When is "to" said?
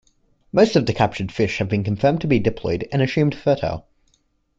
2.21-2.27